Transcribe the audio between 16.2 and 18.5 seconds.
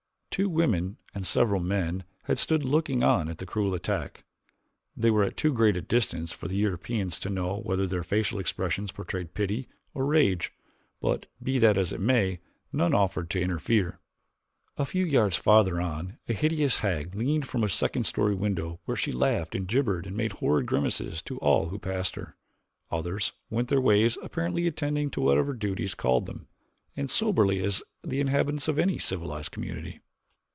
a hideous hag leaned from a second story